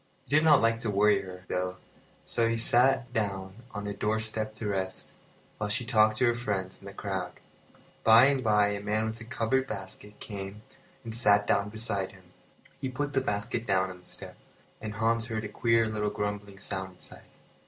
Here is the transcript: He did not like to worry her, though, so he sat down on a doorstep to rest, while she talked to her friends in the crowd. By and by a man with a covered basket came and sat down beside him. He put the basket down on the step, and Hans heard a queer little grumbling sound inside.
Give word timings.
He 0.25 0.35
did 0.35 0.43
not 0.43 0.63
like 0.63 0.79
to 0.79 0.89
worry 0.89 1.21
her, 1.21 1.45
though, 1.47 1.77
so 2.25 2.49
he 2.49 2.57
sat 2.57 3.13
down 3.13 3.57
on 3.69 3.85
a 3.85 3.93
doorstep 3.93 4.55
to 4.55 4.67
rest, 4.67 5.11
while 5.59 5.69
she 5.69 5.85
talked 5.85 6.17
to 6.17 6.25
her 6.25 6.33
friends 6.33 6.79
in 6.79 6.85
the 6.87 6.91
crowd. 6.93 7.33
By 8.03 8.25
and 8.25 8.43
by 8.43 8.69
a 8.69 8.81
man 8.81 9.05
with 9.05 9.21
a 9.21 9.25
covered 9.25 9.67
basket 9.67 10.19
came 10.19 10.63
and 11.03 11.13
sat 11.13 11.45
down 11.45 11.69
beside 11.69 12.13
him. 12.13 12.23
He 12.79 12.89
put 12.89 13.13
the 13.13 13.21
basket 13.21 13.67
down 13.67 13.91
on 13.91 13.99
the 13.99 14.07
step, 14.07 14.37
and 14.81 14.95
Hans 14.95 15.27
heard 15.27 15.43
a 15.43 15.47
queer 15.47 15.85
little 15.87 16.09
grumbling 16.09 16.57
sound 16.57 16.93
inside. 16.95 17.29